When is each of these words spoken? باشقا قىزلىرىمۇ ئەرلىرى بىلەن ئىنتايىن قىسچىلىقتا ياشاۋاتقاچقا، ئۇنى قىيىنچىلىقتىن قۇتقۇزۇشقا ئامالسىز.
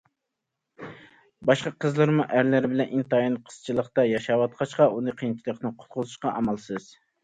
باشقا 1.49 1.73
قىزلىرىمۇ 1.85 2.25
ئەرلىرى 2.39 2.73
بىلەن 2.73 2.97
ئىنتايىن 2.97 3.39
قىسچىلىقتا 3.45 4.09
ياشاۋاتقاچقا، 4.15 4.93
ئۇنى 4.99 5.19
قىيىنچىلىقتىن 5.23 5.81
قۇتقۇزۇشقا 5.81 6.39
ئامالسىز. 6.39 6.95